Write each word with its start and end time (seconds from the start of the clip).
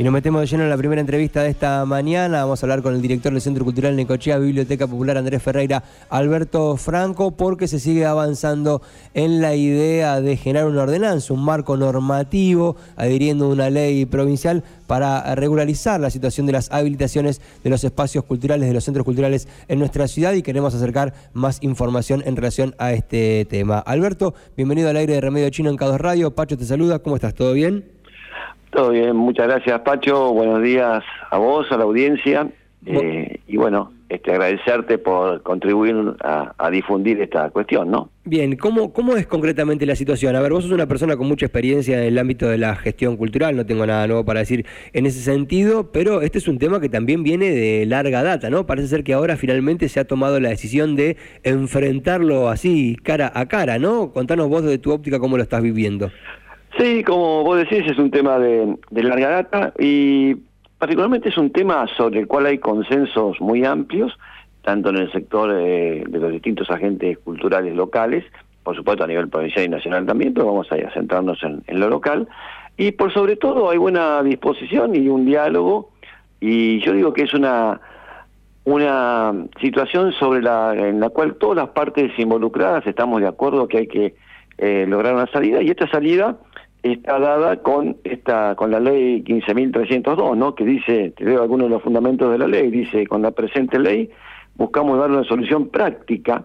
Y 0.00 0.02
nos 0.02 0.14
metemos 0.14 0.40
de 0.40 0.46
lleno 0.46 0.62
en 0.62 0.70
la 0.70 0.78
primera 0.78 0.98
entrevista 0.98 1.42
de 1.42 1.50
esta 1.50 1.84
mañana. 1.84 2.44
Vamos 2.44 2.62
a 2.62 2.64
hablar 2.64 2.80
con 2.80 2.94
el 2.94 3.02
director 3.02 3.34
del 3.34 3.42
Centro 3.42 3.66
Cultural 3.66 3.94
Necochea, 3.96 4.38
Biblioteca 4.38 4.86
Popular 4.86 5.18
Andrés 5.18 5.42
Ferreira, 5.42 5.84
Alberto 6.08 6.78
Franco, 6.78 7.32
porque 7.32 7.68
se 7.68 7.78
sigue 7.78 8.06
avanzando 8.06 8.80
en 9.12 9.42
la 9.42 9.54
idea 9.54 10.22
de 10.22 10.38
generar 10.38 10.68
una 10.68 10.84
ordenanza, 10.84 11.34
un 11.34 11.44
marco 11.44 11.76
normativo, 11.76 12.76
adhiriendo 12.96 13.50
una 13.50 13.68
ley 13.68 14.06
provincial 14.06 14.64
para 14.86 15.34
regularizar 15.34 16.00
la 16.00 16.08
situación 16.08 16.46
de 16.46 16.52
las 16.52 16.72
habilitaciones 16.72 17.42
de 17.62 17.68
los 17.68 17.84
espacios 17.84 18.24
culturales, 18.24 18.68
de 18.68 18.72
los 18.72 18.84
centros 18.84 19.04
culturales 19.04 19.48
en 19.68 19.80
nuestra 19.80 20.08
ciudad 20.08 20.32
y 20.32 20.40
queremos 20.40 20.74
acercar 20.74 21.12
más 21.34 21.58
información 21.60 22.22
en 22.24 22.36
relación 22.36 22.74
a 22.78 22.94
este 22.94 23.44
tema. 23.50 23.80
Alberto, 23.80 24.32
bienvenido 24.56 24.88
al 24.88 24.96
aire 24.96 25.12
de 25.12 25.20
Remedio 25.20 25.50
Chino 25.50 25.68
en 25.68 25.76
K2 25.76 25.98
Radio. 25.98 26.34
Pacho 26.34 26.56
te 26.56 26.64
saluda, 26.64 27.00
¿cómo 27.00 27.16
estás? 27.16 27.34
¿Todo 27.34 27.52
bien? 27.52 27.99
Todo 28.70 28.90
bien, 28.90 29.16
muchas 29.16 29.48
gracias 29.48 29.80
Pacho, 29.80 30.32
buenos 30.32 30.62
días 30.62 31.02
a 31.30 31.38
vos, 31.38 31.66
a 31.70 31.76
la 31.76 31.84
audiencia 31.84 32.48
eh, 32.86 33.40
y 33.46 33.56
bueno, 33.56 33.92
este, 34.08 34.30
agradecerte 34.32 34.96
por 34.98 35.42
contribuir 35.42 35.94
a, 36.20 36.70
difundir 36.70 37.20
esta 37.20 37.50
cuestión, 37.50 37.90
¿no? 37.90 38.10
Bien, 38.24 38.56
¿cómo, 38.56 38.92
¿cómo 38.92 39.16
es 39.16 39.26
concretamente 39.26 39.86
la 39.86 39.96
situación? 39.96 40.34
A 40.34 40.40
ver, 40.40 40.52
vos 40.52 40.64
sos 40.64 40.72
una 40.72 40.86
persona 40.86 41.16
con 41.16 41.28
mucha 41.28 41.46
experiencia 41.46 41.98
en 41.98 42.04
el 42.04 42.18
ámbito 42.18 42.48
de 42.48 42.58
la 42.58 42.74
gestión 42.76 43.16
cultural, 43.16 43.56
no 43.56 43.66
tengo 43.66 43.84
nada 43.86 44.06
nuevo 44.06 44.24
para 44.24 44.40
decir 44.40 44.64
en 44.92 45.04
ese 45.04 45.20
sentido, 45.20 45.92
pero 45.92 46.22
este 46.22 46.38
es 46.38 46.48
un 46.48 46.58
tema 46.58 46.80
que 46.80 46.88
también 46.88 47.22
viene 47.22 47.50
de 47.50 47.84
larga 47.86 48.22
data, 48.22 48.50
¿no? 48.50 48.66
Parece 48.66 48.88
ser 48.88 49.04
que 49.04 49.12
ahora 49.12 49.36
finalmente 49.36 49.88
se 49.88 50.00
ha 50.00 50.04
tomado 50.06 50.40
la 50.40 50.48
decisión 50.48 50.96
de 50.96 51.16
enfrentarlo 51.42 52.48
así, 52.48 52.96
cara 53.02 53.30
a 53.34 53.46
cara, 53.46 53.78
¿no? 53.78 54.12
Contanos 54.12 54.48
vos 54.48 54.62
desde 54.62 54.78
tu 54.78 54.92
óptica 54.92 55.18
cómo 55.18 55.36
lo 55.36 55.42
estás 55.42 55.62
viviendo. 55.62 56.10
Sí, 56.78 57.02
como 57.02 57.42
vos 57.42 57.58
decís, 57.58 57.84
es 57.90 57.98
un 57.98 58.10
tema 58.10 58.38
de, 58.38 58.76
larga 58.90 59.28
data 59.28 59.72
y 59.78 60.36
particularmente 60.78 61.28
es 61.28 61.36
un 61.36 61.50
tema 61.50 61.86
sobre 61.96 62.20
el 62.20 62.26
cual 62.26 62.46
hay 62.46 62.58
consensos 62.58 63.40
muy 63.40 63.64
amplios, 63.64 64.16
tanto 64.62 64.90
en 64.90 64.96
el 64.96 65.12
sector 65.12 65.52
de 65.52 66.04
los 66.10 66.32
distintos 66.32 66.70
agentes 66.70 67.18
culturales 67.18 67.74
locales, 67.74 68.24
por 68.62 68.76
supuesto 68.76 69.04
a 69.04 69.06
nivel 69.06 69.28
provincial 69.28 69.64
y 69.64 69.68
nacional 69.68 70.06
también, 70.06 70.32
pero 70.32 70.46
vamos 70.46 70.68
a, 70.70 70.76
centrarnos 70.92 71.42
en, 71.42 71.80
lo 71.80 71.88
local. 71.88 72.28
Y 72.76 72.92
por 72.92 73.12
sobre 73.12 73.36
todo 73.36 73.70
hay 73.70 73.78
buena 73.78 74.22
disposición 74.22 74.94
y 74.94 75.08
un 75.08 75.26
diálogo, 75.26 75.90
y 76.40 76.80
yo 76.80 76.92
digo 76.92 77.12
que 77.12 77.24
es 77.24 77.34
una 77.34 77.80
una 78.62 79.32
situación 79.60 80.12
sobre 80.12 80.42
la 80.42 80.74
en 80.76 81.00
la 81.00 81.08
cual 81.08 81.34
todas 81.36 81.56
las 81.56 81.70
partes 81.70 82.12
involucradas 82.18 82.86
estamos 82.86 83.20
de 83.20 83.26
acuerdo 83.26 83.66
que 83.66 83.78
hay 83.78 83.86
que 83.86 84.14
eh, 84.58 84.84
lograr 84.86 85.14
una 85.14 85.26
salida 85.28 85.62
y 85.62 85.70
esta 85.70 85.88
salida 85.88 86.36
está 86.82 87.18
dada 87.18 87.56
con 87.62 87.96
esta 88.04 88.54
con 88.54 88.70
la 88.70 88.80
ley 88.80 89.22
15.302, 89.22 90.36
¿no? 90.36 90.54
que 90.54 90.64
dice, 90.64 91.12
te 91.16 91.24
leo 91.24 91.42
algunos 91.42 91.68
de 91.68 91.74
los 91.74 91.82
fundamentos 91.82 92.30
de 92.30 92.38
la 92.38 92.46
ley, 92.46 92.70
dice, 92.70 93.06
con 93.06 93.22
la 93.22 93.30
presente 93.30 93.78
ley 93.78 94.10
buscamos 94.54 94.98
dar 94.98 95.10
una 95.10 95.24
solución 95.24 95.68
práctica 95.68 96.44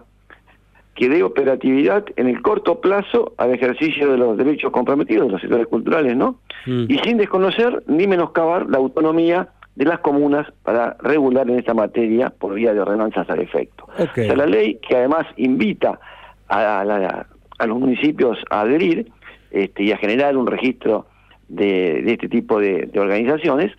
que 0.94 1.10
dé 1.10 1.22
operatividad 1.22 2.06
en 2.16 2.28
el 2.28 2.40
corto 2.40 2.80
plazo 2.80 3.34
al 3.36 3.52
ejercicio 3.52 4.10
de 4.10 4.16
los 4.16 4.36
derechos 4.38 4.72
comprometidos 4.72 5.26
de 5.26 5.32
los 5.32 5.40
sectores 5.42 5.66
culturales, 5.66 6.16
¿no? 6.16 6.40
Mm. 6.64 6.86
Y 6.88 6.98
sin 7.00 7.18
desconocer 7.18 7.84
ni 7.86 8.06
menoscabar 8.06 8.68
la 8.70 8.78
autonomía 8.78 9.50
de 9.74 9.84
las 9.84 9.98
comunas 10.00 10.50
para 10.62 10.96
regular 11.00 11.48
en 11.50 11.58
esta 11.58 11.74
materia 11.74 12.30
por 12.30 12.54
vía 12.54 12.72
de 12.72 12.80
ordenanzas 12.80 13.28
al 13.28 13.40
efecto. 13.40 13.86
O 13.98 14.14
sea, 14.14 14.34
la 14.34 14.46
ley 14.46 14.78
que 14.88 14.96
además 14.96 15.26
invita 15.36 16.00
a, 16.48 16.80
a 16.80 17.66
los 17.66 17.78
municipios 17.78 18.38
a 18.48 18.62
adherir, 18.62 19.12
este, 19.56 19.84
y 19.84 19.92
a 19.92 19.96
generar 19.96 20.36
un 20.36 20.46
registro 20.46 21.06
de, 21.48 22.12
este 22.12 22.28
tipo 22.28 22.60
de, 22.60 22.90
organizaciones, 22.94 23.72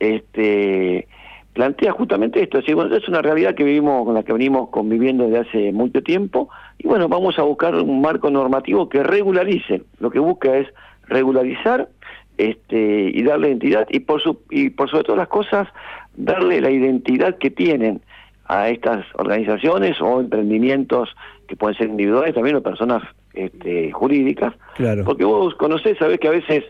este, 0.00 1.06
plantea 1.52 1.92
justamente 1.92 2.42
esto, 2.42 2.58
es, 2.58 3.08
una 3.08 3.22
realidad 3.22 3.54
que 3.54 3.62
vivimos, 3.62 4.04
con 4.04 4.14
la 4.14 4.24
que 4.24 4.32
venimos 4.32 4.70
conviviendo 4.70 5.28
desde 5.28 5.38
hace 5.38 5.72
mucho 5.72 6.02
tiempo, 6.02 6.48
y 6.78 6.88
bueno, 6.88 7.08
vamos 7.08 7.38
a 7.38 7.42
buscar 7.42 7.76
un 7.76 8.00
marco 8.00 8.28
normativo 8.28 8.88
que 8.88 9.04
regularice, 9.04 9.82
lo 10.00 10.10
que 10.10 10.18
busca 10.18 10.56
es 10.56 10.66
regularizar 11.06 11.88
este, 12.36 13.12
y 13.14 13.22
darle 13.22 13.50
identidad, 13.50 13.86
y 13.88 14.00
por, 14.00 14.20
su, 14.20 14.40
y 14.50 14.70
por 14.70 14.90
sobre 14.90 15.04
todas 15.04 15.18
las 15.18 15.28
cosas, 15.28 15.68
darle 16.16 16.60
la 16.60 16.72
identidad 16.72 17.38
que 17.38 17.50
tienen 17.50 18.00
a 18.46 18.68
estas 18.68 19.06
organizaciones 19.14 20.00
o 20.00 20.20
emprendimientos 20.20 21.14
que 21.46 21.54
pueden 21.54 21.78
ser 21.78 21.88
individuales 21.88 22.34
también 22.34 22.56
o 22.56 22.62
personas 22.62 23.04
este, 23.34 23.92
jurídicas, 23.92 24.54
claro. 24.76 25.04
porque 25.04 25.24
vos 25.24 25.54
conocés, 25.54 25.98
sabés 25.98 26.18
que 26.18 26.28
a 26.28 26.32
veces 26.32 26.64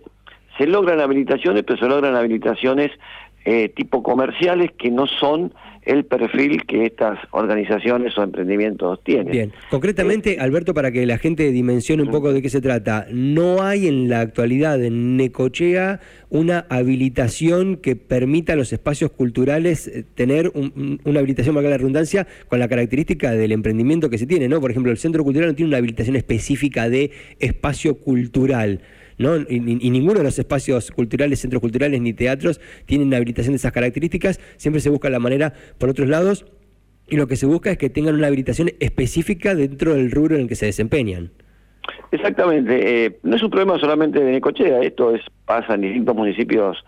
se 0.59 0.67
logran 0.67 1.01
habilitaciones, 1.01 1.65
pero 1.65 1.79
se 1.79 1.87
logran 1.87 2.15
habilitaciones 2.15 2.91
eh, 3.45 3.69
tipo 3.69 4.03
comerciales 4.03 4.71
que 4.79 4.91
no 4.91 5.07
son 5.07 5.53
el 5.83 6.05
perfil 6.05 6.65
que 6.67 6.85
estas 6.85 7.19
organizaciones 7.31 8.17
o 8.19 8.23
emprendimientos 8.23 9.03
tienen. 9.03 9.33
Bien, 9.33 9.53
concretamente, 9.71 10.35
eh, 10.35 10.41
Alberto, 10.41 10.75
para 10.75 10.93
que 10.93 11.07
la 11.07 11.19
gente 11.19 11.51
dimensione 11.51 12.03
un 12.03 12.11
poco 12.11 12.33
de 12.33 12.43
qué 12.43 12.51
se 12.51 12.61
trata, 12.61 13.07
no 13.11 13.63
hay 13.63 13.89
en 13.89 14.09
la 14.09 14.21
actualidad 14.21 14.83
en 14.83 15.17
Necochea 15.17 16.01
una 16.29 16.67
habilitación 16.69 17.77
que 17.77 17.97
permita 17.97 18.53
a 18.53 18.57
los 18.57 18.73
espacios 18.73 19.11
culturales 19.13 19.89
eh, 19.89 20.05
tener 20.15 20.53
una 20.55 21.21
habilitación, 21.21 21.55
valga 21.55 21.71
la 21.71 21.79
redundancia, 21.79 22.27
con 22.49 22.59
la 22.59 22.69
característica 22.69 23.33
del 23.33 23.53
emprendimiento 23.53 24.11
que 24.11 24.19
se 24.19 24.27
tiene, 24.27 24.49
¿no? 24.49 24.61
Por 24.61 24.71
ejemplo, 24.71 24.93
el 24.93 24.99
Centro 24.99 25.25
Cultural 25.25 25.49
no 25.49 25.55
tiene 25.55 25.71
una 25.71 25.79
habilitación 25.79 26.17
específica 26.17 26.91
de 26.91 27.11
espacio 27.39 27.99
cultural. 27.99 28.81
¿No? 29.21 29.37
Y, 29.37 29.61
ninguno 29.61 30.15
de 30.15 30.25
los 30.25 30.39
espacios 30.39 30.91
culturales, 30.91 31.41
centros 31.41 31.61
culturales 31.61 32.01
ni 32.01 32.15
teatros 32.15 32.59
tienen 32.87 33.13
habilitación 33.13 33.53
de 33.53 33.57
esas 33.57 33.71
características. 33.71 34.41
Siempre 34.57 34.81
se 34.81 34.89
busca 34.89 35.11
la 35.11 35.19
manera 35.19 35.53
por 35.77 35.91
otros 35.91 36.09
lados 36.09 36.47
y 37.07 37.17
lo 37.17 37.27
que 37.27 37.37
se 37.37 37.45
busca 37.45 37.71
es 37.71 37.77
que 37.77 37.91
tengan 37.91 38.15
una 38.15 38.29
habilitación 38.29 38.71
específica 38.81 39.55
dentro 39.55 39.93
del 39.93 40.11
rubro 40.11 40.37
en 40.37 40.43
el 40.43 40.49
que 40.49 40.55
se 40.55 40.65
desempeñan. 40.65 41.33
Exactamente, 42.13 43.05
eh, 43.05 43.19
no 43.23 43.37
es 43.37 43.43
un 43.43 43.51
problema 43.51 43.79
solamente 43.79 44.21
de 44.21 44.33
Necochea, 44.33 44.81
esto 44.81 45.15
es 45.15 45.21
pasa 45.45 45.75
en 45.75 45.83
distintos 45.83 46.17
municipios 46.17 46.79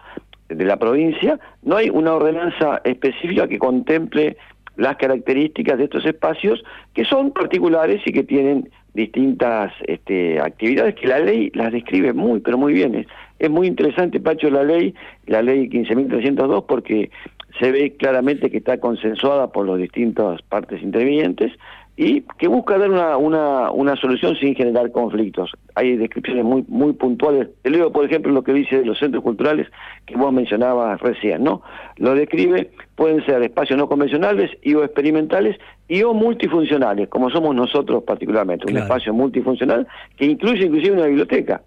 de 0.48 0.64
la 0.64 0.78
provincia, 0.78 1.38
no 1.62 1.76
hay 1.76 1.90
una 1.90 2.14
ordenanza 2.14 2.80
específica 2.84 3.46
que 3.46 3.58
contemple 3.58 4.36
las 4.76 4.96
características 4.96 5.76
de 5.78 5.84
estos 5.84 6.06
espacios 6.06 6.64
que 6.94 7.04
son 7.04 7.30
particulares 7.32 8.00
y 8.06 8.12
que 8.12 8.22
tienen 8.22 8.70
distintas 8.94 9.72
este, 9.86 10.40
actividades 10.40 10.94
que 10.94 11.06
la 11.06 11.18
ley 11.18 11.50
las 11.54 11.72
describe 11.72 12.12
muy, 12.12 12.40
pero 12.40 12.58
muy 12.58 12.72
bien. 12.72 13.06
Es, 13.38 13.50
muy 13.50 13.66
interesante, 13.66 14.20
Pacho, 14.20 14.50
la 14.50 14.62
ley, 14.62 14.94
la 15.26 15.42
ley 15.42 15.68
15.302, 15.68 16.64
porque 16.66 17.10
se 17.58 17.72
ve 17.72 17.96
claramente 17.96 18.50
que 18.50 18.58
está 18.58 18.78
consensuada 18.78 19.50
por 19.50 19.66
las 19.66 19.78
distintas 19.78 20.40
partes 20.42 20.82
intervinientes 20.82 21.52
y 21.96 22.22
que 22.38 22.48
busca 22.48 22.78
dar 22.78 22.90
una, 22.90 23.16
una, 23.18 23.70
una 23.70 23.96
solución 23.96 24.34
sin 24.36 24.54
generar 24.54 24.90
conflictos. 24.92 25.52
Hay 25.74 25.96
descripciones 25.96 26.44
muy 26.44 26.64
muy 26.68 26.94
puntuales. 26.94 27.48
Te 27.62 27.70
leo, 27.70 27.92
por 27.92 28.04
ejemplo, 28.04 28.32
lo 28.32 28.42
que 28.42 28.52
dice 28.52 28.78
de 28.78 28.86
los 28.86 28.98
centros 28.98 29.22
culturales 29.22 29.68
que 30.06 30.16
vos 30.16 30.32
mencionabas 30.32 31.00
recién, 31.00 31.44
¿no? 31.44 31.62
Lo 31.96 32.14
describe, 32.14 32.70
pueden 32.94 33.24
ser 33.26 33.42
espacios 33.42 33.78
no 33.78 33.88
convencionales 33.88 34.50
y 34.62 34.74
o 34.74 34.84
experimentales 34.84 35.58
y 35.86 36.02
o 36.02 36.14
multifuncionales, 36.14 37.08
como 37.08 37.30
somos 37.30 37.54
nosotros 37.54 38.02
particularmente, 38.04 38.70
un 38.70 38.78
espacio 38.78 39.12
multifuncional 39.12 39.86
que 40.16 40.24
incluye 40.24 40.64
inclusive 40.64 40.96
una 40.96 41.06
biblioteca 41.06 41.62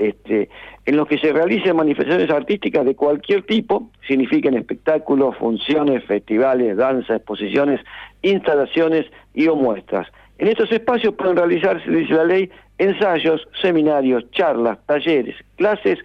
este, 0.00 0.48
en 0.86 0.96
los 0.96 1.06
que 1.06 1.18
se 1.18 1.32
realicen 1.32 1.76
manifestaciones 1.76 2.30
artísticas 2.30 2.86
de 2.86 2.94
cualquier 2.94 3.42
tipo, 3.42 3.90
signifiquen 4.08 4.54
espectáculos, 4.54 5.36
funciones, 5.36 6.02
festivales, 6.04 6.76
danza, 6.76 7.16
exposiciones, 7.16 7.80
instalaciones 8.22 9.06
y 9.34 9.46
o 9.48 9.56
muestras. 9.56 10.08
En 10.38 10.48
estos 10.48 10.72
espacios 10.72 11.14
pueden 11.14 11.36
realizarse, 11.36 11.88
dice 11.90 12.14
la 12.14 12.24
ley, 12.24 12.50
ensayos, 12.78 13.46
seminarios, 13.60 14.24
charlas, 14.30 14.78
talleres, 14.86 15.36
clases 15.56 15.98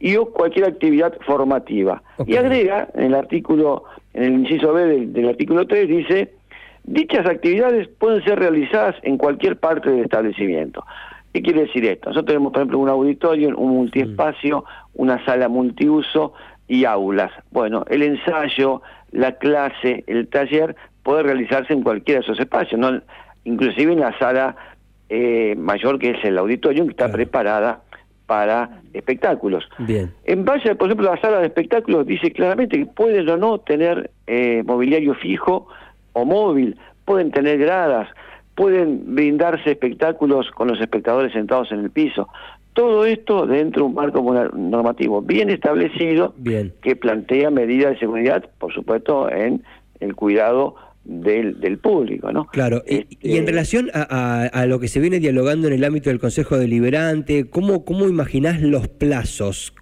y 0.00 0.16
o 0.16 0.32
cualquier 0.32 0.64
actividad 0.64 1.14
formativa. 1.26 2.02
Y 2.26 2.36
agrega 2.36 2.88
en 2.94 3.04
el 3.04 3.14
artículo, 3.14 3.84
en 4.14 4.22
el 4.22 4.32
inciso 4.32 4.72
B 4.72 4.86
del, 4.86 5.12
del 5.12 5.28
artículo 5.28 5.66
3, 5.66 5.88
dice, 5.88 6.32
dichas 6.84 7.26
actividades 7.26 7.86
pueden 7.98 8.24
ser 8.24 8.38
realizadas 8.38 8.96
en 9.02 9.18
cualquier 9.18 9.58
parte 9.58 9.90
del 9.90 10.04
establecimiento. 10.04 10.82
¿Qué 11.32 11.40
quiere 11.42 11.62
decir 11.62 11.84
esto? 11.86 12.10
Nosotros 12.10 12.26
tenemos, 12.26 12.52
por 12.52 12.60
ejemplo, 12.60 12.78
un 12.78 12.88
auditorio, 12.88 13.56
un 13.56 13.76
multiespacio, 13.76 14.64
una 14.94 15.24
sala 15.24 15.48
multiuso 15.48 16.34
y 16.68 16.84
aulas. 16.84 17.32
Bueno, 17.50 17.84
el 17.88 18.02
ensayo, 18.02 18.82
la 19.12 19.32
clase, 19.32 20.04
el 20.06 20.28
taller 20.28 20.76
puede 21.02 21.22
realizarse 21.22 21.72
en 21.72 21.82
cualquiera 21.82 22.20
de 22.20 22.24
esos 22.24 22.38
espacios, 22.38 22.78
¿no? 22.78 23.00
inclusive 23.44 23.92
en 23.92 24.00
la 24.00 24.16
sala 24.18 24.56
eh, 25.08 25.54
mayor 25.56 25.98
que 25.98 26.10
es 26.10 26.24
el 26.24 26.38
auditorio, 26.38 26.84
que 26.84 26.90
está 26.90 27.10
preparada 27.10 27.82
para 28.26 28.80
espectáculos. 28.92 29.68
Bien. 29.78 30.12
En 30.24 30.44
base, 30.44 30.74
por 30.74 30.88
ejemplo, 30.88 31.10
la 31.12 31.20
sala 31.20 31.40
de 31.40 31.46
espectáculos 31.46 32.06
dice 32.06 32.30
claramente 32.30 32.78
que 32.78 32.86
pueden 32.86 33.28
o 33.28 33.36
no 33.36 33.58
tener 33.58 34.10
eh, 34.26 34.62
mobiliario 34.64 35.14
fijo 35.14 35.68
o 36.12 36.24
móvil, 36.24 36.78
pueden 37.04 37.30
tener 37.30 37.58
gradas, 37.58 38.08
pueden 38.54 39.14
brindarse 39.14 39.70
espectáculos 39.70 40.50
con 40.50 40.68
los 40.68 40.80
espectadores 40.80 41.32
sentados 41.32 41.72
en 41.72 41.80
el 41.80 41.90
piso, 41.90 42.28
Todo 42.74 43.04
esto 43.04 43.46
dentro 43.46 43.82
de 43.82 43.88
un 43.88 43.94
marco 43.94 44.22
normativo 44.56 45.20
bien 45.20 45.50
establecido 45.50 46.32
bien. 46.38 46.72
que 46.80 46.96
plantea 46.96 47.50
medidas 47.50 47.92
de 47.92 47.98
seguridad, 47.98 48.48
por 48.58 48.72
supuesto, 48.72 49.30
en 49.30 49.62
el 50.00 50.14
cuidado 50.14 50.76
del, 51.04 51.60
del 51.60 51.78
público, 51.78 52.32
¿no? 52.32 52.46
Claro, 52.46 52.84
y, 52.86 52.94
en 52.94 53.06
este, 53.22 53.46
relación 53.46 53.90
a, 53.92 54.64
lo 54.66 54.78
que 54.78 54.88
se 54.88 55.00
viene 55.00 55.18
dialogando 55.18 55.66
en 55.66 55.74
el 55.74 55.84
ámbito 55.84 56.10
del 56.10 56.20
Consejo 56.20 56.58
Deliberante, 56.58 57.50
¿cómo, 57.50 57.84
cómo 57.84 58.08
imaginás 58.08 58.60
los 58.62 58.88
plazos? 58.88 59.74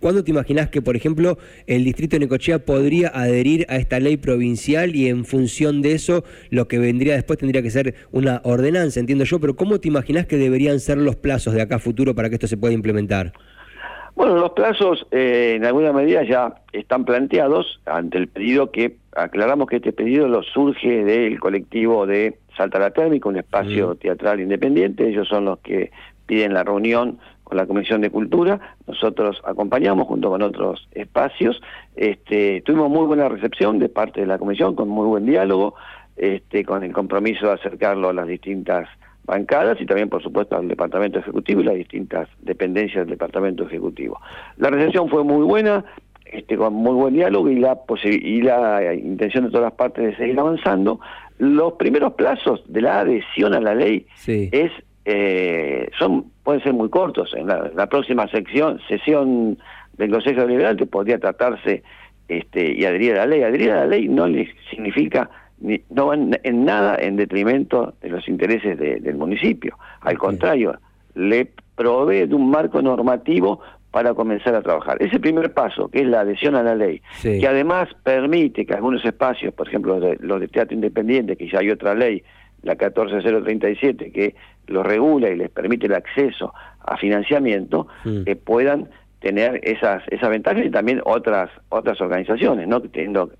¿Cuándo 0.00 0.24
te 0.24 0.32
imaginás 0.32 0.70
que, 0.70 0.82
por 0.82 0.96
ejemplo, 0.96 1.38
el 1.66 1.84
distrito 1.84 2.16
de 2.16 2.20
Necochea 2.20 2.64
podría 2.64 3.08
adherir 3.08 3.66
a 3.68 3.76
esta 3.76 4.00
ley 4.00 4.16
provincial 4.16 4.96
y 4.96 5.08
en 5.08 5.24
función 5.24 5.80
de 5.80 5.92
eso 5.92 6.24
lo 6.50 6.66
que 6.66 6.78
vendría 6.78 7.14
después 7.14 7.38
tendría 7.38 7.62
que 7.62 7.70
ser 7.70 7.94
una 8.10 8.40
ordenanza, 8.44 9.00
entiendo 9.00 9.24
yo, 9.24 9.40
pero 9.40 9.56
¿cómo 9.56 9.78
te 9.78 9.88
imaginás 9.88 10.26
que 10.26 10.36
deberían 10.36 10.80
ser 10.80 10.98
los 10.98 11.16
plazos 11.16 11.54
de 11.54 11.62
acá 11.62 11.76
a 11.76 11.78
futuro 11.78 12.14
para 12.14 12.28
que 12.28 12.34
esto 12.34 12.48
se 12.48 12.56
pueda 12.56 12.74
implementar? 12.74 13.32
Bueno, 14.14 14.36
los 14.36 14.52
plazos 14.52 15.06
eh, 15.10 15.54
en 15.56 15.64
alguna 15.64 15.92
medida 15.92 16.22
ya 16.22 16.54
están 16.72 17.04
planteados 17.04 17.80
ante 17.84 18.18
el 18.18 18.28
pedido 18.28 18.70
que, 18.70 18.96
aclaramos 19.16 19.68
que 19.68 19.76
este 19.76 19.92
pedido 19.92 20.28
lo 20.28 20.42
surge 20.42 21.04
del 21.04 21.40
colectivo 21.40 22.06
de 22.06 22.38
Salta 22.56 22.78
la 22.78 22.90
Térmica, 22.90 23.28
un 23.28 23.38
espacio 23.38 23.96
teatral 23.96 24.40
independiente, 24.40 25.08
ellos 25.08 25.26
son 25.26 25.46
los 25.46 25.58
que 25.58 25.90
piden 26.26 26.54
la 26.54 26.62
reunión 26.62 27.18
con 27.42 27.56
la 27.56 27.66
Comisión 27.66 28.00
de 28.00 28.10
Cultura, 28.10 28.60
nosotros 28.86 29.42
acompañamos 29.44 30.06
junto 30.06 30.30
con 30.30 30.42
otros 30.42 30.88
espacios, 30.92 31.60
este, 31.96 32.62
tuvimos 32.62 32.90
muy 32.90 33.06
buena 33.06 33.28
recepción 33.28 33.80
de 33.80 33.88
parte 33.88 34.20
de 34.20 34.26
la 34.26 34.38
Comisión, 34.38 34.76
con 34.76 34.88
muy 34.88 35.06
buen 35.06 35.26
diálogo, 35.26 35.74
este, 36.16 36.64
con 36.64 36.84
el 36.84 36.92
compromiso 36.92 37.48
de 37.48 37.54
acercarlo 37.54 38.08
a 38.10 38.12
las 38.12 38.28
distintas 38.28 38.88
bancadas 39.24 39.80
y 39.80 39.86
también, 39.86 40.08
por 40.08 40.22
supuesto, 40.22 40.56
al 40.56 40.68
Departamento 40.68 41.18
Ejecutivo 41.18 41.60
y 41.60 41.64
las 41.64 41.74
distintas 41.74 42.28
dependencias 42.42 43.06
del 43.06 43.10
Departamento 43.10 43.64
Ejecutivo. 43.64 44.20
La 44.56 44.70
recepción 44.70 45.08
fue 45.08 45.24
muy 45.24 45.44
buena, 45.44 45.84
este, 46.24 46.56
con 46.56 46.74
muy 46.74 46.94
buen 46.94 47.14
diálogo 47.14 47.48
y 47.48 47.56
la, 47.56 47.78
y 48.04 48.42
la 48.42 48.94
intención 48.94 49.44
de 49.44 49.50
todas 49.50 49.64
las 49.64 49.74
partes 49.74 50.04
de 50.04 50.16
seguir 50.16 50.38
avanzando. 50.38 51.00
Los 51.38 51.74
primeros 51.74 52.14
plazos 52.14 52.62
de 52.66 52.82
la 52.82 53.00
adhesión 53.00 53.54
a 53.54 53.60
la 53.60 53.74
ley 53.74 54.06
es 54.26 54.70
eh, 55.06 55.90
son 55.98 56.32
pueden 56.42 56.62
ser 56.62 56.72
muy 56.72 56.88
cortos. 56.90 57.34
En 57.34 57.46
la, 57.46 57.86
próxima 57.88 58.28
sección, 58.28 58.80
sesión 58.88 59.58
del 59.96 60.10
Consejo 60.10 60.42
Deliberante 60.42 60.86
podría 60.86 61.18
tratarse 61.18 61.82
este, 62.28 62.72
y 62.72 62.84
adherir 62.84 63.14
a 63.14 63.18
la 63.18 63.26
ley. 63.26 63.42
Adherir 63.42 63.72
a 63.72 63.76
la 63.80 63.86
ley 63.86 64.08
no 64.08 64.26
significa 64.70 65.30
no 65.60 66.06
van 66.06 66.38
en 66.42 66.64
nada 66.64 66.96
en 66.96 67.16
detrimento 67.16 67.94
de 68.02 68.10
los 68.10 68.28
intereses 68.28 68.78
del 68.78 69.14
municipio. 69.16 69.78
Al 70.00 70.18
contrario, 70.18 70.78
le 71.14 71.50
provee 71.74 72.26
de 72.26 72.34
un 72.34 72.50
marco 72.50 72.82
normativo 72.82 73.60
para 73.90 74.12
comenzar 74.12 74.56
a 74.56 74.62
trabajar. 74.62 75.00
Ese 75.00 75.20
primer 75.20 75.52
paso, 75.52 75.88
que 75.88 76.00
es 76.00 76.06
la 76.08 76.20
adhesión 76.20 76.56
a 76.56 76.62
la 76.62 76.74
ley, 76.74 77.00
que 77.22 77.46
además 77.46 77.88
permite 78.02 78.66
que 78.66 78.74
algunos 78.74 79.04
espacios, 79.04 79.54
por 79.54 79.68
ejemplo 79.68 80.00
los 80.18 80.40
de, 80.40 80.48
teatro 80.48 80.74
independiente, 80.74 81.36
que 81.36 81.48
ya 81.48 81.60
hay 81.60 81.70
otra 81.70 81.94
ley, 81.94 82.22
la 82.62 82.74
14037, 82.74 84.10
que 84.10 84.34
lo 84.66 84.82
regula 84.82 85.30
y 85.30 85.36
les 85.36 85.48
permite 85.50 85.86
el 85.86 85.94
acceso 85.94 86.52
a 86.80 86.96
financiamiento, 86.96 87.86
que 88.24 88.34
puedan 88.34 88.88
tener 89.24 89.58
esas 89.62 90.02
esas 90.08 90.28
ventajas 90.28 90.66
y 90.66 90.70
también 90.70 91.00
otras 91.06 91.50
otras 91.70 91.98
organizaciones, 92.00 92.68
no 92.68 92.82
teniendo 92.82 93.30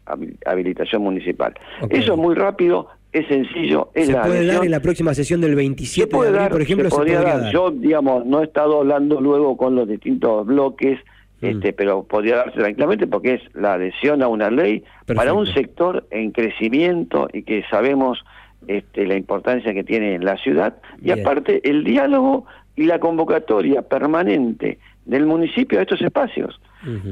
habilitación 0.46 1.02
municipal. 1.02 1.52
Eso 1.90 2.14
es 2.14 2.18
muy 2.18 2.34
rápido, 2.34 2.88
es 3.12 3.28
sencillo, 3.28 3.90
es 3.92 4.06
¿Se 4.06 4.14
puede 4.14 4.46
dar 4.46 4.64
en 4.64 4.70
la 4.70 4.80
próxima 4.80 5.12
sesión 5.12 5.42
del 5.42 5.54
27 5.54 6.16
de 6.16 6.26
abril, 6.26 6.48
por 6.48 6.62
ejemplo? 6.62 6.88
Se, 6.88 6.96
podría 6.96 7.20
dar. 7.20 7.52
Yo, 7.52 7.70
digamos, 7.70 8.24
no 8.24 8.40
he 8.40 8.44
estado 8.44 8.80
hablando 8.80 9.20
luego 9.20 9.58
con 9.58 9.74
los 9.74 9.86
distintos 9.86 10.46
bloques, 10.46 10.98
mm. 11.42 11.46
este, 11.46 11.74
pero 11.74 12.04
podría 12.04 12.36
darse 12.36 12.58
tranquilamente 12.58 13.06
porque 13.06 13.34
es 13.34 13.42
la 13.52 13.74
adhesión 13.74 14.22
a 14.22 14.28
una 14.28 14.50
ley 14.50 14.84
para 15.14 15.34
un 15.34 15.46
sector 15.46 16.06
en 16.10 16.32
crecimiento 16.32 17.28
y 17.30 17.42
que 17.42 17.62
sabemos 17.70 18.24
este, 18.68 19.06
la 19.06 19.16
importancia 19.16 19.72
que 19.72 19.84
tiene 19.84 20.14
en 20.14 20.24
la 20.24 20.36
ciudad. 20.36 20.76
Y 21.02 21.10
aparte, 21.10 21.60
el 21.68 21.84
diálogo 21.84 22.46
y 22.76 22.84
la 22.84 22.98
convocatoria 22.98 23.82
permanente 23.82 24.78
del 25.04 25.26
municipio 25.26 25.78
a 25.78 25.82
estos 25.82 26.00
espacios. 26.02 26.60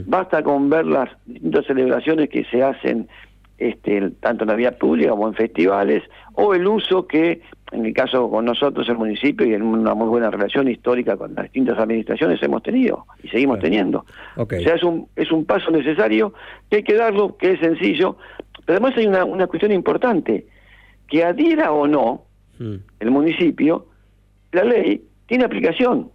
Basta 0.06 0.42
con 0.42 0.68
ver 0.68 0.84
las 0.84 1.08
distintas 1.24 1.64
celebraciones 1.64 2.28
que 2.28 2.44
se 2.44 2.62
hacen 2.62 3.08
este, 3.62 4.10
tanto 4.20 4.44
en 4.44 4.50
la 4.50 4.56
vía 4.56 4.72
pública 4.72 5.10
como 5.10 5.28
en 5.28 5.34
festivales, 5.34 6.02
o 6.34 6.52
el 6.52 6.66
uso 6.66 7.06
que, 7.06 7.40
en 7.70 7.86
el 7.86 7.94
caso 7.94 8.28
con 8.28 8.44
nosotros, 8.44 8.88
el 8.88 8.96
municipio, 8.96 9.46
y 9.46 9.54
en 9.54 9.62
una 9.62 9.94
muy 9.94 10.08
buena 10.08 10.30
relación 10.30 10.68
histórica 10.68 11.16
con 11.16 11.34
las 11.34 11.44
distintas 11.44 11.78
administraciones, 11.78 12.42
hemos 12.42 12.62
tenido 12.62 13.06
y 13.22 13.28
seguimos 13.28 13.60
teniendo. 13.60 14.04
O 14.36 14.46
sea, 14.46 14.74
es 14.74 14.82
un, 14.82 15.06
es 15.14 15.30
un 15.30 15.44
paso 15.44 15.70
necesario 15.70 16.34
que 16.68 16.78
hay 16.78 16.82
que 16.82 16.94
darlo, 16.94 17.36
que 17.36 17.52
es 17.52 17.60
sencillo, 17.60 18.16
pero 18.66 18.78
además 18.78 18.98
hay 18.98 19.06
una, 19.06 19.24
una 19.24 19.46
cuestión 19.46 19.72
importante, 19.72 20.46
que 21.12 21.22
adhiera 21.22 21.72
o 21.72 21.86
no 21.86 22.24
mm. 22.58 22.76
el 23.00 23.10
municipio, 23.10 23.86
la 24.50 24.64
ley 24.64 25.04
tiene 25.26 25.44
aplicación 25.44 26.10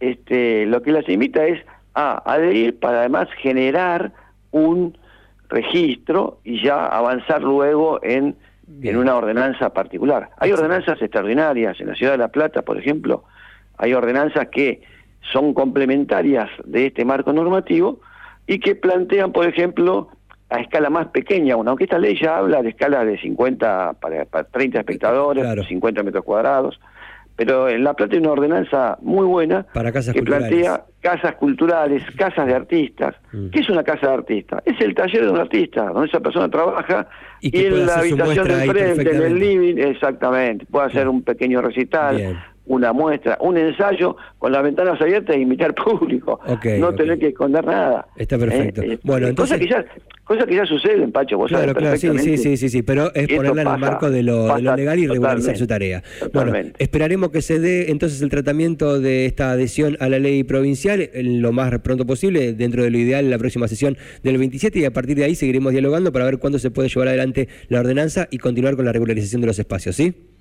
este, 0.00 0.66
lo 0.66 0.82
que 0.82 0.92
las 0.92 1.08
invita 1.08 1.46
es 1.46 1.64
a 1.94 2.22
adherir 2.30 2.78
para 2.78 3.00
además 3.00 3.26
generar 3.40 4.12
un 4.50 4.98
registro 5.48 6.40
y 6.44 6.62
ya 6.62 6.84
avanzar 6.84 7.40
luego 7.40 7.98
en, 8.02 8.36
en 8.82 8.96
una 8.98 9.16
ordenanza 9.16 9.72
particular. 9.72 10.28
Hay 10.36 10.52
ordenanzas 10.52 11.00
extraordinarias 11.00 11.80
en 11.80 11.86
la 11.86 11.94
ciudad 11.94 12.12
de 12.12 12.18
La 12.18 12.28
Plata, 12.28 12.60
por 12.60 12.76
ejemplo, 12.76 13.24
hay 13.78 13.94
ordenanzas 13.94 14.48
que 14.48 14.82
son 15.32 15.54
complementarias 15.54 16.50
de 16.66 16.88
este 16.88 17.06
marco 17.06 17.32
normativo 17.32 18.00
y 18.46 18.60
que 18.60 18.74
plantean, 18.74 19.32
por 19.32 19.46
ejemplo, 19.46 20.10
a 20.48 20.60
escala 20.60 20.90
más 20.90 21.08
pequeña, 21.08 21.54
aunque 21.54 21.84
esta 21.84 21.98
ley 21.98 22.16
ya 22.20 22.38
habla 22.38 22.62
de 22.62 22.70
escala 22.70 23.04
de 23.04 23.18
50 23.18 23.94
para, 23.94 24.24
30 24.44 24.78
espectadores, 24.78 25.66
50 25.66 26.02
metros 26.02 26.24
cuadrados, 26.24 26.78
pero 27.36 27.68
en 27.68 27.84
La 27.84 27.94
Plata 27.94 28.14
hay 28.14 28.20
una 28.20 28.30
ordenanza 28.30 28.96
muy 29.02 29.26
buena 29.26 29.64
Para 29.74 29.92
casas 29.92 30.14
que 30.14 30.22
plantea 30.22 30.84
casas 31.00 31.34
culturales, 31.36 32.02
casas 32.16 32.46
de 32.46 32.54
artistas. 32.54 33.14
Mm. 33.32 33.50
¿Qué 33.50 33.60
es 33.60 33.68
una 33.68 33.84
casa 33.84 34.08
de 34.08 34.14
artista? 34.14 34.62
Es 34.64 34.80
el 34.80 34.94
taller 34.94 35.24
de 35.24 35.30
un 35.30 35.38
artista, 35.38 35.84
donde 35.84 36.08
esa 36.08 36.20
persona 36.20 36.48
trabaja 36.48 37.08
y, 37.40 37.64
en 37.64 37.86
la 37.86 37.96
habitación 37.96 38.48
del 38.48 38.70
frente, 38.70 39.14
en 39.14 39.22
el 39.22 39.38
living, 39.38 39.76
exactamente, 39.76 40.64
puede 40.66 40.86
hacer 40.86 41.08
un 41.08 41.22
pequeño 41.22 41.60
recital, 41.60 42.42
una 42.66 42.92
muestra, 42.92 43.38
un 43.40 43.56
ensayo 43.56 44.16
con 44.38 44.52
las 44.52 44.62
ventanas 44.62 45.00
abiertas 45.00 45.36
e 45.36 45.40
invitar 45.40 45.74
público, 45.84 46.40
no 46.78 46.94
tener 46.94 47.18
que 47.18 47.28
esconder 47.28 47.64
nada. 47.64 48.06
Está 48.16 48.38
perfecto. 48.38 48.82
Eh, 48.82 48.94
eh, 48.94 48.98
bueno, 49.02 49.28
entonces... 49.28 49.58
Cosas 49.58 49.84
que, 49.84 49.90
ya, 49.92 50.02
cosas 50.24 50.46
que 50.46 50.54
ya 50.56 50.66
suceden, 50.66 51.12
Pacho, 51.12 51.38
vos 51.38 51.48
claro, 51.48 51.74
claro, 51.74 51.96
sí, 51.96 52.08
sí, 52.18 52.36
sí, 52.36 52.56
sí, 52.56 52.68
sí, 52.68 52.82
pero 52.82 53.14
es 53.14 53.28
ponerla 53.28 53.62
en 53.62 53.68
el 53.68 53.78
marco 53.78 54.10
de 54.10 54.22
lo, 54.22 54.56
legal 54.58 54.98
y 54.98 55.06
regularizar 55.06 55.56
su 55.56 55.66
tarea. 55.66 56.02
Bueno, 56.32 56.52
esperaremos 56.78 57.30
que 57.30 57.42
se 57.42 57.60
dé 57.60 57.90
entonces 57.90 58.20
el 58.22 58.28
tratamiento 58.28 59.00
de 59.00 59.26
esta 59.26 59.52
adhesión 59.52 59.96
a 60.00 60.08
la 60.08 60.18
ley 60.18 60.44
provincial 60.44 61.08
lo 61.14 61.52
más 61.52 61.76
pronto 61.80 62.06
posible, 62.06 62.52
dentro 62.52 62.82
de 62.82 62.90
lo 62.90 62.98
ideal 62.98 63.24
en 63.24 63.30
la 63.30 63.38
próxima 63.38 63.68
sesión 63.68 63.96
del 64.22 64.38
27 64.38 64.78
y 64.78 64.84
a 64.84 64.92
partir 64.92 65.16
de 65.16 65.24
ahí 65.24 65.34
seguiremos 65.34 65.72
dialogando 65.72 66.12
para 66.12 66.24
ver 66.24 66.38
cuándo 66.38 66.58
se 66.58 66.70
puede 66.70 66.88
llevar 66.88 67.08
adelante 67.08 67.48
la 67.68 67.80
ordenanza 67.80 68.28
y 68.30 68.38
continuar 68.38 68.76
con 68.76 68.84
la 68.84 68.92
regularización 68.92 69.40
de 69.40 69.46
los 69.46 69.58
espacios, 69.58 69.96
¿sí? 69.96 70.35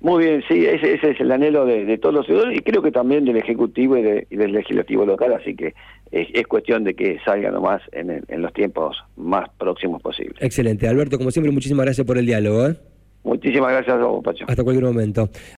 Muy 0.00 0.24
bien, 0.24 0.44
sí, 0.48 0.64
ese, 0.64 0.94
es 0.94 1.20
el 1.20 1.32
anhelo 1.32 1.66
de, 1.66 1.98
todos 1.98 2.14
los 2.14 2.26
ciudadanos 2.26 2.54
y 2.54 2.60
creo 2.60 2.82
que 2.82 2.92
también 2.92 3.24
del 3.24 3.36
Ejecutivo 3.36 3.96
y, 3.96 4.02
del 4.02 4.52
Legislativo 4.52 5.04
local, 5.04 5.32
así 5.32 5.56
que 5.56 5.74
es, 6.12 6.46
cuestión 6.46 6.84
de 6.84 6.94
que 6.94 7.18
salga 7.24 7.50
nomás 7.50 7.82
en, 7.92 8.22
en 8.28 8.42
los 8.42 8.52
tiempos 8.52 8.96
más 9.16 9.48
próximos 9.58 10.00
posibles. 10.00 10.36
Excelente. 10.40 10.86
Alberto, 10.86 11.18
como 11.18 11.32
siempre, 11.32 11.52
muchísimas 11.52 11.84
gracias 11.84 12.06
por 12.06 12.16
el 12.16 12.26
diálogo. 12.26 12.68
¿eh? 12.68 12.76
Muchísimas 13.24 13.72
gracias 13.72 13.96
a 13.96 14.04
vos, 14.04 14.24
Pacho. 14.24 14.44
Hasta 14.48 14.64
cualquier 14.64 14.86
momento. 14.86 15.28